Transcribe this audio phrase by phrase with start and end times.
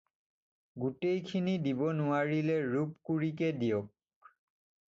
[0.85, 4.35] গোটেইখিনি দিব নোৱাৰিলে ৰূপ কুৰিকে দিয়ক।